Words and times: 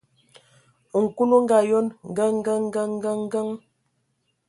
Nkul 1.01 1.29
o 1.37 1.39
ngaayon: 1.43 1.87
Kəŋ, 2.15 2.33
kəŋ, 2.45 2.61
kəŋ, 2.73 2.89
kəŋ, 3.03 3.19
kəŋ!. 3.31 3.47